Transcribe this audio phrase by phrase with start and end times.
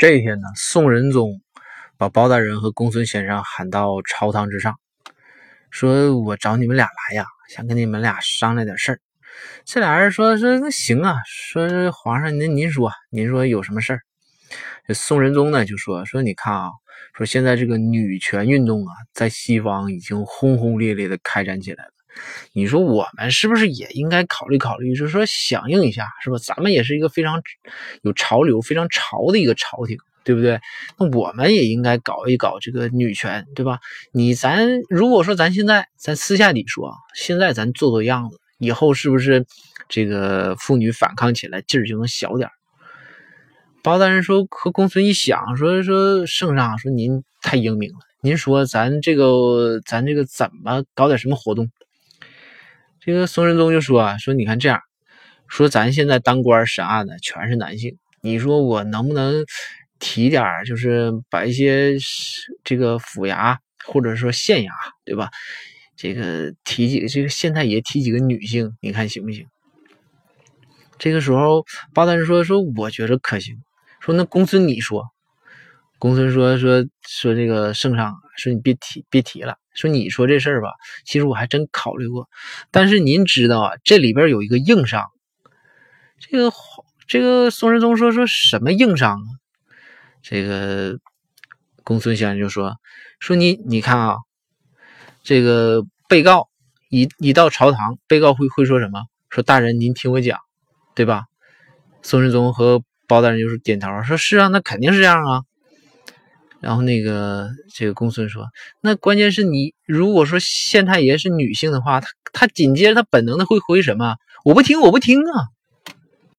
[0.00, 1.42] 这一天呢，宋仁宗
[1.98, 4.80] 把包大人和公孙先生喊到朝堂之上，
[5.70, 9.00] 说：“我找你们俩来呀，想跟你们俩商量点事儿。”
[9.66, 14.00] 这俩人说：“说那行啊，说皇上，您您说，您说有什么事儿？”
[14.88, 16.70] 这宋仁宗呢就说：“说你看啊，
[17.12, 21.90] 说现在这个女权运动啊，在西方已经轰轰烈烈的开展起来了。”
[22.52, 26.36] 你说我们是不是也应该考虑考虑，就是说响应一下，是吧？
[26.38, 27.42] 咱们也是一个非常
[28.02, 30.60] 有潮流、非常潮的一个朝廷，对不对？
[30.98, 33.78] 那我们也应该搞一搞这个女权，对吧？
[34.12, 39.46] 你咱如果说咱现在咱私下里说，现在咱做做样子，以后是不是
[39.88, 42.50] 这个妇女反抗起来劲儿就能小点
[43.82, 51.70] 包大人说和公孙一想说说圣上说您太英明了，您说咱这个咱这个怎么搞点什么活动？
[53.00, 54.80] 这个宋仁宗就说啊，说你看这样，
[55.48, 59.44] 说咱现在当官审案的全是男性，你说我能不能
[59.98, 61.96] 提点就是把一些
[62.62, 63.56] 这个府衙
[63.86, 64.68] 或者说县衙，
[65.04, 65.30] 对吧？
[65.96, 69.46] 这个提几个这个县太爷提几个女性，你看行不行？
[70.98, 73.58] 这个时候包大人说说，我觉着可行。
[74.00, 75.10] 说那公孙你说。
[76.00, 80.70] 公孙说说说这个圣上说你别提别提了，说你说这事儿吧，
[81.04, 82.26] 其实我还真考虑过，
[82.70, 85.04] 但是您知道啊，这里边有一个硬伤。
[86.18, 86.50] 这个
[87.06, 89.28] 这个宋仁宗说说什么硬伤啊？
[90.22, 90.98] 这个
[91.84, 92.76] 公孙先生就说
[93.18, 94.16] 说你你看啊，
[95.22, 96.48] 这个被告
[96.88, 99.02] 一一到朝堂，被告会会说什么？
[99.28, 100.40] 说大人您听我讲，
[100.94, 101.26] 对吧？
[102.00, 105.42] 宋仁宗和包大人就是点头说是啊，那肯定是这样啊。
[106.60, 108.46] 然后那个这个公孙说
[108.80, 114.16] ：“那关键是你如果说县太爷是女性的话，他他紧接着他本能的会回什么？
[114.44, 115.48] 我不听，我不听啊！